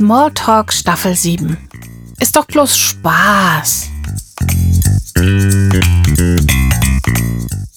[0.00, 1.58] Smalltalk Staffel 7.
[2.20, 3.90] Ist doch bloß Spaß.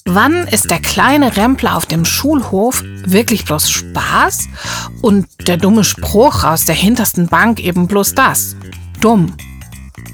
[0.06, 4.48] Wann ist der kleine Rempler auf dem Schulhof wirklich bloß Spaß
[5.02, 8.56] und der dumme Spruch aus der hintersten Bank eben bloß das?
[9.02, 9.34] Dumm.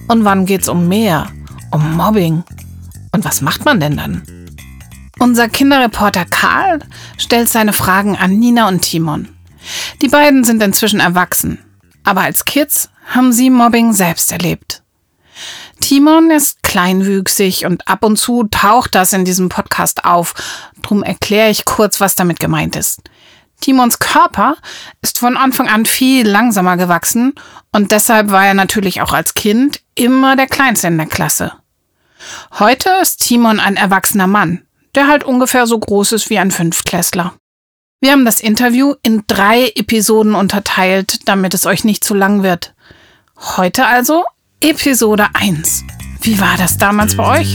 [0.08, 1.28] Und wann geht's um mehr?
[1.70, 2.42] Um Mobbing?
[3.12, 4.22] Und was macht man denn dann?
[5.20, 6.80] Unser Kinderreporter Karl
[7.18, 9.28] stellt seine Fragen an Nina und Timon.
[10.02, 11.58] Die beiden sind inzwischen erwachsen,
[12.04, 14.82] aber als Kids haben sie Mobbing selbst erlebt.
[15.80, 20.34] Timon ist kleinwüchsig und ab und zu taucht das in diesem Podcast auf.
[20.82, 23.00] Drum erkläre ich kurz, was damit gemeint ist.
[23.60, 24.56] Timons Körper
[25.02, 27.34] ist von Anfang an viel langsamer gewachsen
[27.72, 31.52] und deshalb war er natürlich auch als Kind immer der Kleinste in der Klasse.
[32.58, 34.62] Heute ist Timon ein erwachsener Mann,
[34.94, 37.34] der halt ungefähr so groß ist wie ein Fünftklässler.
[38.02, 42.74] Wir haben das Interview in drei Episoden unterteilt, damit es euch nicht zu lang wird.
[43.36, 44.24] Heute also
[44.62, 45.84] Episode 1.
[46.22, 47.54] Wie war das damals bei euch?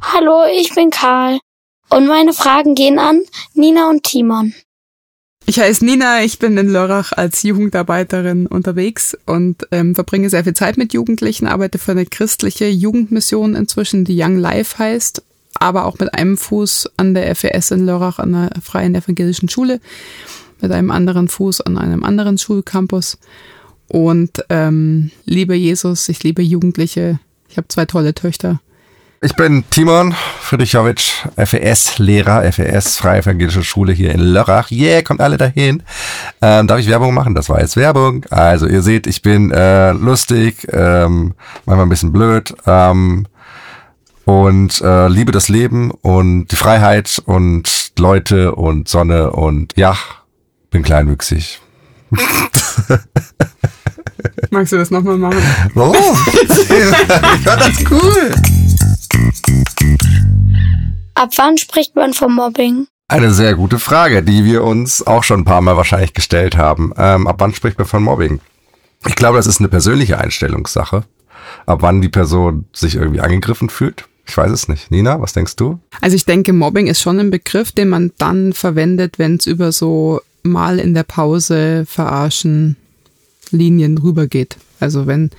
[0.00, 1.40] Hallo, ich bin Karl.
[1.90, 3.22] Und meine Fragen gehen an
[3.54, 4.54] Nina und Timon.
[5.44, 10.54] Ich heiße Nina, ich bin in Lörrach als Jugendarbeiterin unterwegs und ähm, verbringe sehr viel
[10.54, 15.22] Zeit mit Jugendlichen, arbeite für eine christliche Jugendmission inzwischen, die Young Life heißt,
[15.60, 19.80] aber auch mit einem Fuß an der FES in Lörrach an der Freien Evangelischen Schule,
[20.60, 23.18] mit einem anderen Fuß an einem anderen Schulcampus
[23.88, 28.60] und ähm, liebe Jesus, ich liebe Jugendliche, ich habe zwei tolle Töchter
[29.20, 34.70] ich bin Timon Friedrichowitsch, FES-Lehrer, FES, Freie Evangelische Schule hier in Lörrach.
[34.70, 35.82] Yeah, kommt alle dahin.
[36.40, 37.34] Ähm, darf ich Werbung machen?
[37.34, 38.24] Das war jetzt Werbung.
[38.30, 41.34] Also ihr seht, ich bin äh, lustig, ähm,
[41.66, 43.26] manchmal ein bisschen blöd ähm,
[44.28, 49.96] und äh, liebe das Leben und die Freiheit und Leute und Sonne und ja,
[50.70, 51.62] bin kleinwüchsig.
[54.50, 55.40] Magst du das nochmal machen?
[55.72, 55.94] Warum?
[55.96, 58.34] ich fand das cool.
[61.14, 62.86] Ab wann spricht man vom Mobbing?
[63.08, 66.92] Eine sehr gute Frage, die wir uns auch schon ein paar Mal wahrscheinlich gestellt haben.
[66.98, 68.40] Ähm, ab wann spricht man von Mobbing?
[69.06, 71.04] Ich glaube, das ist eine persönliche Einstellungssache.
[71.64, 74.06] Ab wann die Person sich irgendwie angegriffen fühlt.
[74.28, 74.90] Ich weiß es nicht.
[74.90, 75.80] Nina, was denkst du?
[76.00, 79.72] Also ich denke, Mobbing ist schon ein Begriff, den man dann verwendet, wenn es über
[79.72, 82.76] so mal in der Pause verarschen
[83.50, 84.56] Linien rübergeht.
[84.80, 85.30] Also wenn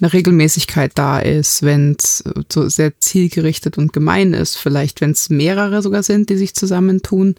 [0.00, 5.30] eine Regelmäßigkeit da ist, wenn es so sehr zielgerichtet und gemein ist, vielleicht wenn es
[5.30, 7.36] mehrere sogar sind, die sich zusammentun.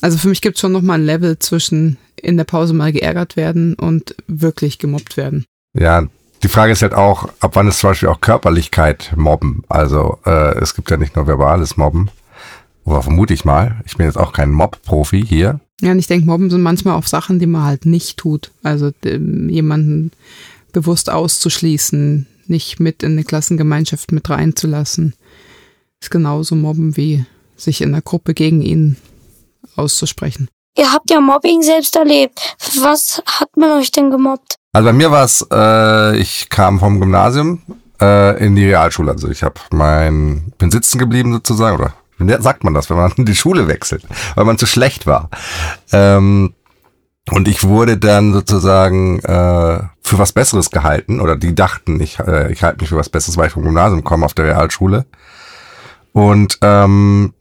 [0.00, 3.36] Also für mich gibt es schon nochmal ein Level zwischen in der Pause mal geärgert
[3.36, 5.46] werden und wirklich gemobbt werden.
[5.72, 6.08] Ja,
[6.42, 9.62] die Frage ist halt auch, ab wann ist zum Beispiel auch Körperlichkeit mobben?
[9.68, 12.10] Also äh, es gibt ja nicht nur verbales Mobben.
[12.84, 13.80] Oder vermute ich mal.
[13.84, 15.60] Ich bin jetzt auch kein Mob-Profi hier.
[15.80, 18.50] Ja, und ich denke, Mobben sind manchmal auch Sachen, die man halt nicht tut.
[18.62, 20.12] Also ähm, jemanden
[20.72, 25.14] bewusst auszuschließen, nicht mit in eine Klassengemeinschaft mit reinzulassen.
[26.00, 27.24] Ist genauso Mobben wie
[27.56, 28.96] sich in der Gruppe gegen ihn
[29.76, 30.48] auszusprechen.
[30.76, 32.56] Ihr habt ja Mobbing selbst erlebt.
[32.80, 34.59] Was hat man euch denn gemobbt?
[34.72, 37.62] Also bei mir war es, äh, ich kam vom Gymnasium
[38.00, 39.10] äh, in die Realschule.
[39.10, 43.12] Also ich habe mein, bin sitzen geblieben sozusagen, oder wie sagt man das, wenn man
[43.16, 44.04] die Schule wechselt,
[44.36, 45.28] weil man zu schlecht war.
[45.92, 46.54] Ähm,
[47.30, 52.52] und ich wurde dann sozusagen äh, für was Besseres gehalten, oder die dachten, ich, äh,
[52.52, 55.06] ich halte mich für was Besseres, weil ich vom Gymnasium komme auf der Realschule.
[56.12, 57.34] Und ähm,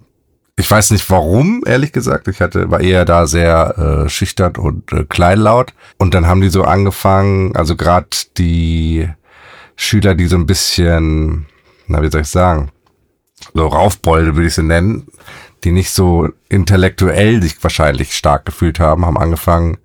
[0.60, 2.28] ich weiß nicht warum, ehrlich gesagt.
[2.28, 5.74] Ich hatte, war eher da sehr äh, schüchtern und äh, kleinlaut.
[5.98, 9.08] Und dann haben die so angefangen, also gerade die
[9.78, 11.46] Schüler, die so ein bisschen,
[11.88, 12.72] na, wie soll ich sagen,
[13.54, 15.08] so Raufbolde würde ich sie nennen,
[15.64, 19.78] die nicht so intellektuell sich wahrscheinlich stark gefühlt haben, haben angefangen,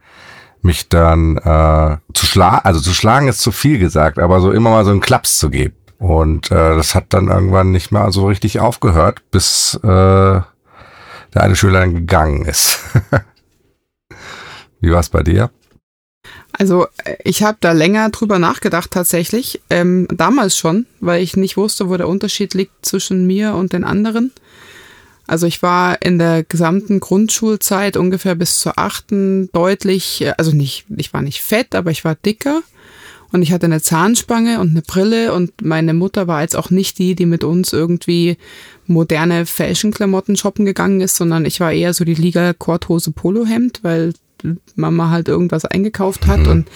[0.60, 4.70] mich dann äh, zu schlagen, also zu schlagen ist zu viel gesagt, aber so immer
[4.70, 5.76] mal so einen Klaps zu geben.
[5.98, 10.40] Und äh, das hat dann irgendwann nicht mehr so richtig aufgehört, bis äh,
[11.34, 12.78] der eine Schüler dann gegangen ist.
[14.80, 15.50] Wie war es bei dir?
[16.52, 16.86] Also
[17.24, 21.96] ich habe da länger drüber nachgedacht tatsächlich, ähm, damals schon, weil ich nicht wusste, wo
[21.96, 24.32] der Unterschied liegt zwischen mir und den anderen.
[25.26, 31.12] Also ich war in der gesamten Grundschulzeit ungefähr bis zur achten deutlich, also nicht, ich
[31.12, 32.62] war nicht fett, aber ich war dicker
[33.34, 37.00] und ich hatte eine Zahnspange und eine Brille und meine Mutter war jetzt auch nicht
[37.00, 38.36] die, die mit uns irgendwie
[38.86, 44.12] moderne Fashion-Klamotten shoppen gegangen ist, sondern ich war eher so die Liga Korthose Polohemd, weil
[44.76, 46.40] Mama halt irgendwas eingekauft hat.
[46.40, 46.48] Mhm.
[46.48, 46.68] Und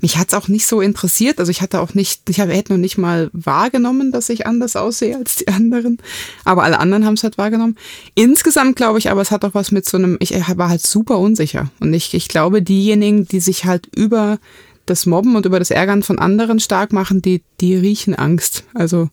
[0.00, 1.38] mich hat's auch nicht so interessiert.
[1.38, 5.18] Also ich hatte auch nicht, ich hätte noch nicht mal wahrgenommen, dass ich anders aussehe
[5.18, 5.98] als die anderen.
[6.44, 7.76] Aber alle anderen haben es halt wahrgenommen.
[8.14, 11.18] Insgesamt glaube ich aber, es hat auch was mit so einem, ich war halt super
[11.18, 11.70] unsicher.
[11.78, 14.38] Und ich, ich glaube, diejenigen, die sich halt über
[14.86, 18.64] das Mobben und über das Ärgern von anderen stark machen, die, die riechen Angst.
[18.74, 19.10] Also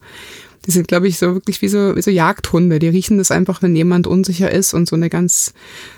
[0.65, 2.79] die sind, glaube ich, so wirklich wie so, wie so Jagdhunde.
[2.79, 5.53] Die riechen das einfach, wenn jemand unsicher ist und so eine ganz,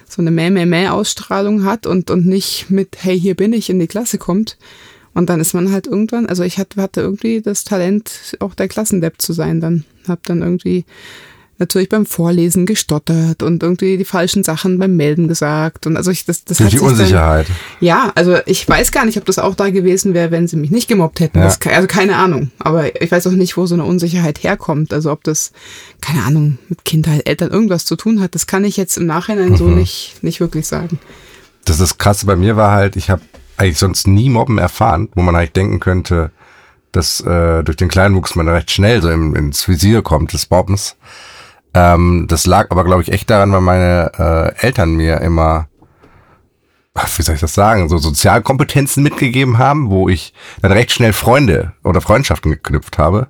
[0.09, 4.17] so eine Mäh-Mäh-Mäh-Ausstrahlung hat und, und nicht mit, hey, hier bin ich, in die Klasse
[4.17, 4.57] kommt.
[5.13, 8.67] Und dann ist man halt irgendwann, also ich hatte, hatte irgendwie das Talent, auch der
[8.67, 9.85] Klassendepp zu sein dann.
[10.07, 10.85] Hab dann irgendwie
[11.57, 15.87] natürlich beim Vorlesen gestottert und irgendwie die falschen Sachen beim Melden gesagt.
[15.87, 17.47] Und also ich, das, das hat die Unsicherheit.
[17.47, 20.57] Dann, ja, also ich weiß gar nicht, ob das auch da gewesen wäre, wenn sie
[20.57, 21.39] mich nicht gemobbt hätten.
[21.39, 21.45] Ja.
[21.45, 22.51] Das, also keine Ahnung.
[22.59, 24.93] Aber ich weiß auch nicht, wo so eine Unsicherheit herkommt.
[24.93, 25.51] Also ob das,
[26.01, 29.49] keine Ahnung, mit Kindheit, Eltern irgendwas zu tun hat, das kann ich jetzt im Nachhinein
[29.49, 29.57] mhm.
[29.57, 30.99] so nicht, nicht wirklich sagen.
[31.63, 33.21] Das ist krasse bei mir war halt, ich habe
[33.57, 36.31] eigentlich sonst nie Mobben erfahren, wo man eigentlich denken könnte,
[36.91, 40.95] dass äh, durch den Kleinwuchs man recht schnell so im, ins Visier kommt des Mobbens.
[41.75, 45.67] Ähm, das lag aber, glaube ich, echt daran, weil meine äh, Eltern mir immer,
[47.17, 51.73] wie soll ich das sagen, so Sozialkompetenzen mitgegeben haben, wo ich dann recht schnell Freunde
[51.83, 53.27] oder Freundschaften geknüpft habe.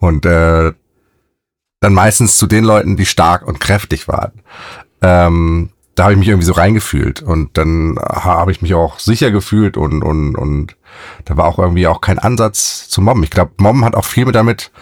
[0.00, 0.72] Und äh,
[1.80, 4.32] dann meistens zu den Leuten, die stark und kräftig waren.
[5.00, 9.30] Ähm, da habe ich mich irgendwie so reingefühlt und dann habe ich mich auch sicher
[9.30, 10.76] gefühlt und und und
[11.24, 13.22] da war auch irgendwie auch kein Ansatz zu mobben.
[13.22, 14.72] Ich glaube, mobben hat auch viel mit damit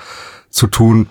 [0.50, 1.08] zu tun,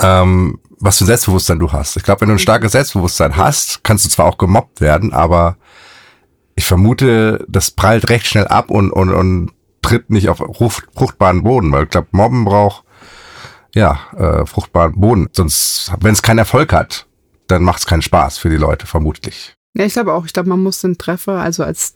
[0.00, 1.96] ähm, was für ein Selbstbewusstsein du hast.
[1.96, 5.56] Ich glaube, wenn du ein starkes Selbstbewusstsein hast, kannst du zwar auch gemobbt werden, aber
[6.56, 11.72] ich vermute, das prallt recht schnell ab und, und, und tritt nicht auf fruchtbaren Boden,
[11.72, 12.84] weil ich glaube, Mobben braucht
[13.74, 15.28] ja äh, fruchtbaren Boden.
[15.32, 17.06] Sonst, wenn es keinen Erfolg hat,
[17.46, 19.54] dann macht es keinen Spaß für die Leute, vermutlich.
[19.74, 20.26] Ja, ich glaube auch.
[20.26, 21.94] Ich glaube, man muss den Treffer, also als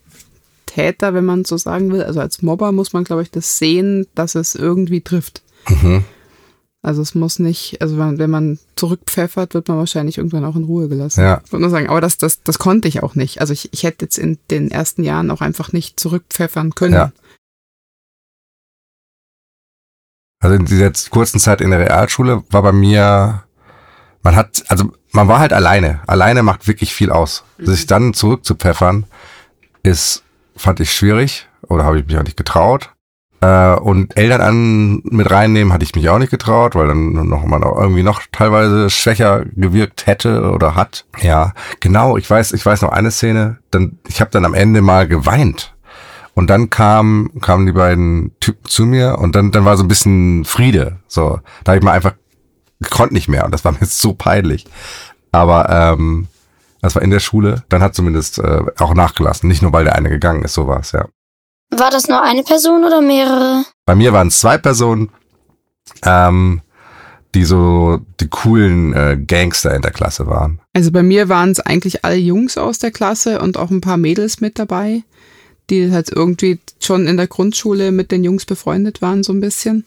[0.66, 4.06] Täter, wenn man so sagen will, also als Mobber muss man, glaube ich, das sehen,
[4.14, 5.42] dass es irgendwie trifft.
[5.68, 6.04] Mhm.
[6.84, 10.86] Also es muss nicht, also wenn man zurückpfeffert, wird man wahrscheinlich irgendwann auch in Ruhe
[10.90, 11.22] gelassen.
[11.22, 11.40] Ja.
[11.42, 13.40] Ich würde nur sagen, aber das, das, das konnte ich auch nicht.
[13.40, 16.92] Also ich, ich hätte jetzt in den ersten Jahren auch einfach nicht zurückpfeffern können.
[16.92, 17.12] Ja.
[20.40, 23.44] Also in dieser kurzen Zeit in der Realschule war bei mir,
[24.22, 26.02] man hat, also man war halt alleine.
[26.06, 27.44] Alleine macht wirklich viel aus.
[27.56, 27.66] Mhm.
[27.66, 29.06] Sich dann zurückzupfeffern,
[29.82, 30.22] ist,
[30.54, 32.93] fand ich schwierig oder habe ich mich auch nicht getraut.
[33.40, 37.44] Äh, und Eltern an mit reinnehmen hatte ich mich auch nicht getraut, weil dann noch
[37.44, 41.04] man auch irgendwie noch teilweise schwächer gewirkt hätte oder hat.
[41.20, 42.16] Ja, genau.
[42.16, 43.58] Ich weiß, ich weiß noch eine Szene.
[43.70, 45.74] Dann, ich habe dann am Ende mal geweint.
[46.34, 49.88] Und dann kam, kamen die beiden Typen zu mir und dann, dann war so ein
[49.88, 50.98] bisschen Friede.
[51.06, 52.14] So, da habe ich mal einfach,
[52.90, 54.66] konnte nicht mehr und das war mir so peinlich.
[55.30, 56.28] Aber ähm,
[56.80, 57.62] das war in der Schule.
[57.68, 59.48] Dann hat zumindest äh, auch nachgelassen.
[59.48, 61.06] Nicht nur, weil der eine gegangen ist, sowas, ja.
[61.70, 63.64] War das nur eine Person oder mehrere?
[63.86, 65.10] Bei mir waren es zwei Personen,
[66.04, 66.60] ähm,
[67.34, 70.60] die so die coolen äh, Gangster in der Klasse waren.
[70.72, 73.96] Also bei mir waren es eigentlich alle Jungs aus der Klasse und auch ein paar
[73.96, 75.02] Mädels mit dabei,
[75.70, 79.84] die halt irgendwie schon in der Grundschule mit den Jungs befreundet waren, so ein bisschen.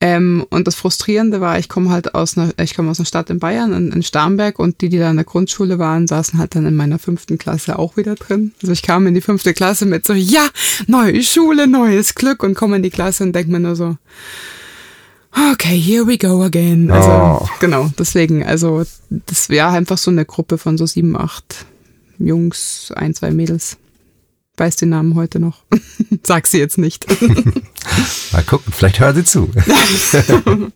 [0.00, 3.30] Ähm, und das Frustrierende war, ich komme halt aus einer, ich komme aus einer Stadt
[3.30, 6.54] in Bayern, in, in, Starnberg, und die, die da in der Grundschule waren, saßen halt
[6.54, 8.52] dann in meiner fünften Klasse auch wieder drin.
[8.62, 10.46] Also ich kam in die fünfte Klasse mit so, ja,
[10.86, 13.96] neue Schule, neues Glück und komme in die Klasse und denke mir nur so,
[15.52, 16.92] okay, here we go again.
[16.92, 17.48] Also, oh.
[17.58, 21.66] genau, deswegen, also, das wäre einfach so eine Gruppe von so sieben, acht
[22.20, 23.78] Jungs, ein, zwei Mädels
[24.58, 25.62] weiß den Namen heute noch.
[26.22, 27.06] Sag sie jetzt nicht.
[28.32, 29.50] Mal gucken, vielleicht hören sie zu.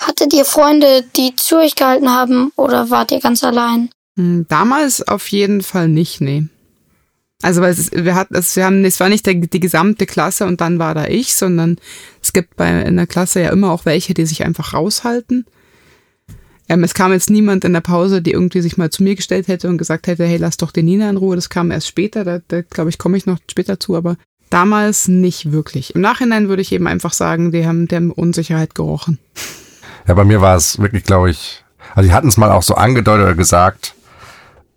[0.00, 3.90] Hattet ihr Freunde, die zu euch gehalten haben oder wart ihr ganz allein?
[4.16, 6.44] Hm, damals auf jeden Fall nicht, nee.
[7.42, 10.46] Also weil es, wir hatten, es, wir haben, es war nicht der, die gesamte Klasse
[10.46, 11.78] und dann war da ich, sondern
[12.22, 15.46] es gibt bei in der Klasse ja immer auch welche, die sich einfach raushalten.
[16.68, 19.48] Ähm, es kam jetzt niemand in der Pause, die irgendwie sich mal zu mir gestellt
[19.48, 21.34] hätte und gesagt hätte, hey, lass doch den Nina in Ruhe.
[21.34, 24.16] Das kam erst später, da, da glaube ich, komme ich noch später zu, aber
[24.50, 25.94] damals nicht wirklich.
[25.94, 29.18] Im Nachhinein würde ich eben einfach sagen, die haben der Unsicherheit gerochen.
[30.06, 32.74] Ja, bei mir war es wirklich, glaube ich, also die hatten es mal auch so
[32.74, 33.94] angedeutet oder gesagt,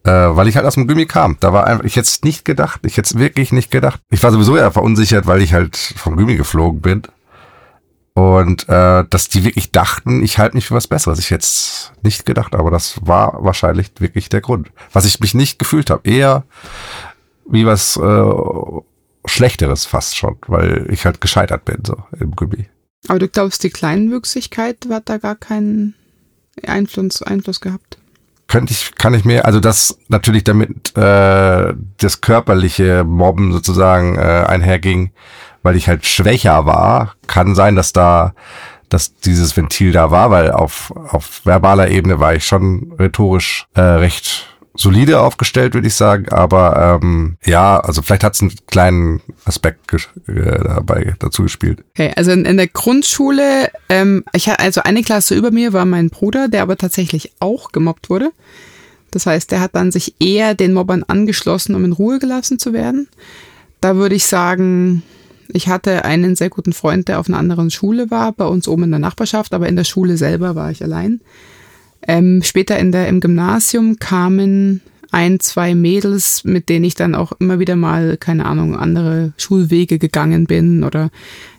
[0.03, 1.38] äh, weil ich halt aus dem Gummi kam.
[1.39, 4.00] Da war einfach, ich hätte nicht gedacht, ich hätte es wirklich nicht gedacht.
[4.10, 7.03] Ich war sowieso ja verunsichert, weil ich halt vom Gummi geflogen bin.
[8.13, 11.20] Und äh, dass die wirklich dachten, ich halte mich für was Besseres.
[11.20, 14.72] Ich hätte es nicht gedacht, aber das war wahrscheinlich wirklich der Grund.
[14.91, 16.10] Was ich mich nicht gefühlt habe.
[16.10, 16.44] Eher
[17.46, 18.24] wie was äh,
[19.25, 22.68] Schlechteres fast schon, weil ich halt gescheitert bin, so im Gummi.
[23.08, 25.96] Aber du glaubst, die Kleinwüchsigkeit hat da gar keinen
[26.65, 27.98] Einfluss, Einfluss gehabt?
[28.51, 34.44] könnte ich, kann ich mir, also das natürlich damit äh, das körperliche Mobben sozusagen äh,
[34.46, 35.12] einherging,
[35.63, 38.34] weil ich halt schwächer war, kann sein, dass da
[38.89, 43.80] dass dieses Ventil da war, weil auf, auf verbaler Ebene war ich schon rhetorisch äh,
[43.80, 46.30] recht solide aufgestellt, würde ich sagen.
[46.30, 51.84] Aber ähm, ja, also vielleicht hat es einen kleinen Aspekt äh, dabei dazu gespielt.
[51.91, 55.86] Okay, also in, in der Grundschule, ähm, ich hatte also eine Klasse über mir war
[55.86, 58.32] mein Bruder, der aber tatsächlich auch gemobbt wurde.
[59.12, 62.72] Das heißt, der hat dann sich eher den Mobbern angeschlossen, um in Ruhe gelassen zu
[62.72, 63.10] werden.
[63.82, 65.03] Da würde ich sagen,
[65.53, 68.84] ich hatte einen sehr guten Freund, der auf einer anderen Schule war, bei uns oben
[68.84, 71.22] in der Nachbarschaft, aber in der Schule selber war ich allein.
[72.08, 74.81] Ähm, später in der, im Gymnasium kamen
[75.12, 80.00] ein, zwei Mädels, mit denen ich dann auch immer wieder mal, keine Ahnung, andere Schulwege
[80.00, 81.12] gegangen bin oder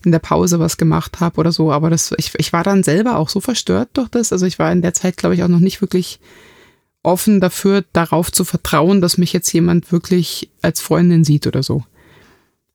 [0.05, 1.71] in der Pause was gemacht habe oder so.
[1.71, 4.33] Aber das, ich, ich war dann selber auch so verstört durch das.
[4.33, 6.19] Also ich war in der Zeit, glaube ich, auch noch nicht wirklich
[7.03, 11.85] offen dafür, darauf zu vertrauen, dass mich jetzt jemand wirklich als Freundin sieht oder so.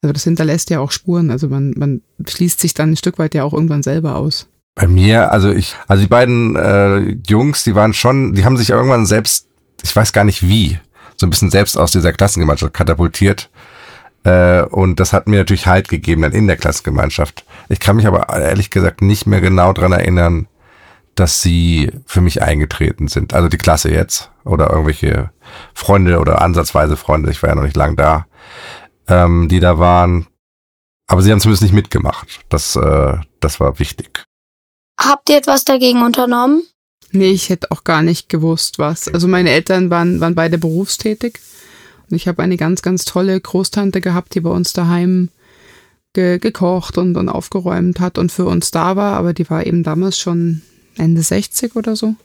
[0.01, 1.31] Also das hinterlässt ja auch Spuren.
[1.31, 4.47] Also man, man schließt sich dann ein Stück weit ja auch irgendwann selber aus.
[4.75, 8.69] Bei mir, also ich, also die beiden äh, Jungs, die waren schon, die haben sich
[8.69, 9.47] irgendwann selbst,
[9.83, 10.79] ich weiß gar nicht wie,
[11.15, 13.49] so ein bisschen selbst aus dieser Klassengemeinschaft katapultiert.
[14.23, 17.43] Äh, und das hat mir natürlich Halt gegeben dann in der Klassengemeinschaft.
[17.69, 20.47] Ich kann mich aber ehrlich gesagt nicht mehr genau dran erinnern,
[21.15, 23.33] dass sie für mich eingetreten sind.
[23.33, 25.31] Also die Klasse jetzt oder irgendwelche
[25.73, 28.27] Freunde oder ansatzweise Freunde, ich war ja noch nicht lang da,
[29.07, 30.27] ähm, die da waren.
[31.07, 32.41] Aber sie haben zumindest nicht mitgemacht.
[32.49, 34.23] Das, äh, das war wichtig.
[34.99, 36.63] Habt ihr etwas dagegen unternommen?
[37.11, 39.07] Nee, ich hätte auch gar nicht gewusst, was.
[39.07, 41.39] Also meine Eltern waren, waren beide berufstätig.
[42.09, 45.29] Und ich habe eine ganz, ganz tolle Großtante gehabt, die bei uns daheim
[46.13, 49.15] ge gekocht und, und aufgeräumt hat und für uns da war.
[49.15, 50.61] Aber die war eben damals schon
[50.97, 52.15] Ende 60 oder so.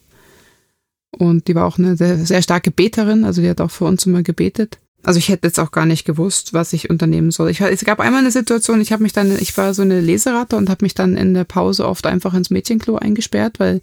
[1.17, 3.25] Und die war auch eine sehr, sehr starke Beterin.
[3.25, 4.79] Also die hat auch für uns immer gebetet.
[5.05, 7.51] Also ich hätte jetzt auch gar nicht gewusst, was ich unternehmen soll.
[7.51, 10.57] Ich, es gab einmal eine Situation, ich habe mich dann, ich war so eine Leseratte
[10.57, 13.81] und habe mich dann in der Pause oft einfach ins Mädchenklo eingesperrt, weil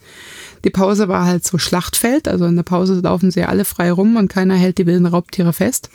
[0.63, 2.29] die Pause war halt so Schlachtfeld.
[2.29, 5.51] Also in der Pause laufen sie alle frei rum und keiner hält die wilden Raubtiere
[5.51, 5.89] fest.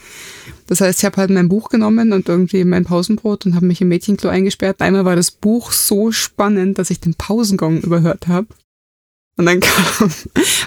[0.67, 3.81] Das heißt, ich habe halt mein Buch genommen und irgendwie mein Pausenbrot und habe mich
[3.81, 4.83] im Mädchenklo eingesperrt.
[4.83, 8.49] Einmal war das Buch so spannend, dass ich den Pausengong überhört habe.
[9.37, 9.61] Und dann
[9.99, 10.11] kam,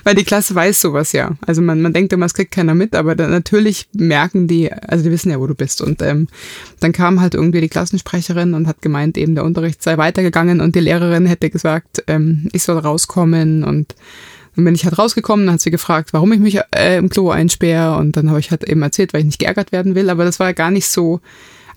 [0.04, 1.38] weil die Klasse weiß sowas ja.
[1.46, 5.04] Also man, man denkt immer, es kriegt keiner mit, aber dann natürlich merken die, also
[5.04, 5.82] die wissen ja, wo du bist.
[5.82, 6.28] Und ähm,
[6.80, 10.76] dann kam halt irgendwie die Klassensprecherin und hat gemeint, eben der Unterricht sei weitergegangen und
[10.76, 13.96] die Lehrerin hätte gesagt, ähm, ich soll rauskommen und
[14.56, 17.30] dann bin ich halt rausgekommen, dann hat sie gefragt, warum ich mich äh, im Klo
[17.30, 20.26] einsperre und dann habe ich halt eben erzählt, weil ich nicht geärgert werden will, aber
[20.26, 21.22] das war gar nicht so,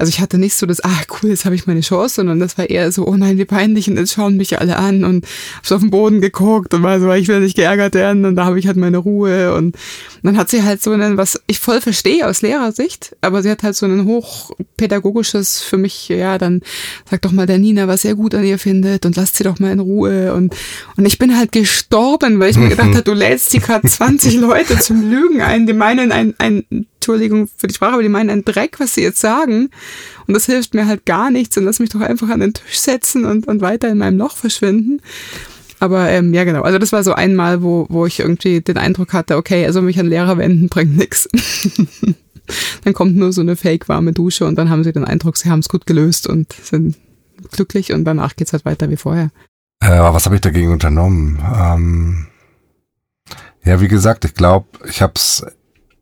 [0.00, 2.56] also ich hatte nicht so das, ah cool, jetzt habe ich meine Chance, sondern das
[2.56, 5.26] war eher so, oh nein, wie peinlich und jetzt schauen mich alle an und
[5.56, 8.34] hab so auf den Boden geguckt und war so, ich will nicht geärgert werden und
[8.34, 9.76] da habe ich halt meine Ruhe und
[10.22, 13.62] dann hat sie halt so einen, was ich voll verstehe aus Lehrersicht, aber sie hat
[13.62, 16.62] halt so ein hochpädagogisches für mich, ja, dann
[17.10, 19.58] sag doch mal der Nina, was er gut an ihr findet und lasst sie doch
[19.58, 20.56] mal in Ruhe und,
[20.96, 24.36] und ich bin halt gestorben, weil ich mir gedacht habe, du lädst die gerade 20
[24.36, 26.64] Leute zum Lügen ein, die meinen ein, ein
[27.00, 29.70] Entschuldigung für die Sprache, aber die meinen einen Dreck, was sie jetzt sagen.
[30.26, 32.78] Und das hilft mir halt gar nichts und lass mich doch einfach an den Tisch
[32.78, 35.00] setzen und, und weiter in meinem Loch verschwinden.
[35.78, 36.60] Aber ähm, ja, genau.
[36.60, 39.98] Also das war so einmal, wo, wo ich irgendwie den Eindruck hatte, okay, also mich
[39.98, 41.26] an Lehrer wenden bringt nichts.
[42.84, 45.48] Dann kommt nur so eine fake warme Dusche und dann haben sie den Eindruck, sie
[45.50, 46.96] haben es gut gelöst und sind
[47.52, 49.30] glücklich und danach geht's halt weiter wie vorher.
[49.80, 51.38] Äh, was habe ich dagegen unternommen?
[51.54, 52.26] Ähm,
[53.64, 55.46] ja, wie gesagt, ich glaube, ich habe es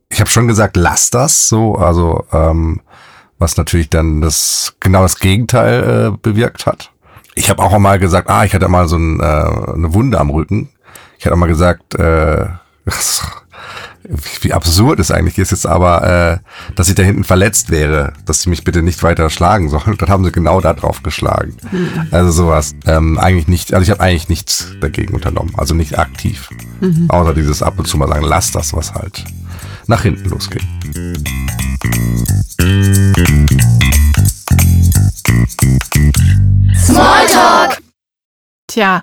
[0.09, 2.81] ich habe schon gesagt, lass das so, also ähm,
[3.37, 6.91] was natürlich dann das genau das Gegenteil äh, bewirkt hat.
[7.35, 10.29] Ich habe auch mal gesagt, ah, ich hatte mal so ein, äh, eine Wunde am
[10.29, 10.69] Rücken.
[11.17, 12.47] Ich hatte auch mal gesagt, äh,
[14.41, 18.41] wie absurd es eigentlich ist jetzt aber, äh, dass ich da hinten verletzt wäre, dass
[18.41, 19.95] sie mich bitte nicht weiter schlagen sollen.
[19.99, 21.55] Dann haben sie genau da drauf geschlagen.
[21.71, 22.07] Mhm.
[22.11, 22.73] Also sowas.
[22.85, 26.49] Ähm, eigentlich nicht, also ich habe eigentlich nichts dagegen unternommen, also nicht aktiv.
[26.81, 27.05] Mhm.
[27.09, 29.23] Außer dieses ab und zu mal sagen, lass das was halt
[29.89, 30.67] nach hinten losgehen.
[36.75, 37.81] Smalltalk!
[38.67, 39.01] Tja,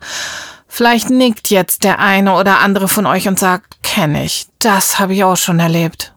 [0.68, 5.14] vielleicht nickt jetzt der eine oder andere von euch und sagt, kenne ich, das habe
[5.14, 6.14] ich auch schon erlebt.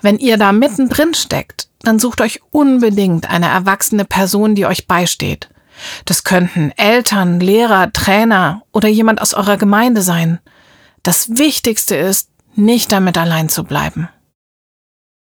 [0.00, 5.48] Wenn ihr da mittendrin steckt, dann sucht euch unbedingt eine erwachsene Person, die euch beisteht.
[6.04, 10.38] Das könnten Eltern, Lehrer, Trainer oder jemand aus eurer Gemeinde sein.
[11.02, 14.08] Das Wichtigste ist, nicht damit allein zu bleiben.